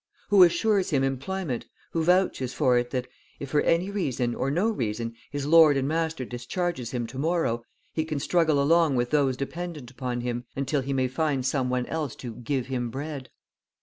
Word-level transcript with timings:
Who 0.29 0.41
assures 0.41 0.89
him 0.89 1.03
employment, 1.03 1.67
who 1.91 2.03
vouches 2.03 2.55
for 2.55 2.75
it 2.79 2.89
that, 2.89 3.07
if 3.39 3.51
for 3.51 3.61
any 3.61 3.91
reason 3.91 4.33
or 4.33 4.49
no 4.49 4.67
reason 4.67 5.13
his 5.29 5.45
lord 5.45 5.77
and 5.77 5.87
master 5.87 6.25
discharges 6.25 6.89
him 6.89 7.05
to 7.05 7.19
morrow, 7.19 7.63
he 7.93 8.03
can 8.03 8.17
struggle 8.19 8.59
along 8.59 8.95
with 8.95 9.11
those 9.11 9.37
dependent 9.37 9.91
upon 9.91 10.21
him, 10.21 10.45
until 10.55 10.81
he 10.81 10.91
may 10.91 11.07
find 11.07 11.45
some 11.45 11.69
one 11.69 11.85
else 11.85 12.15
"to 12.15 12.33
give 12.33 12.65
him 12.65 12.89
bread?" 12.89 13.29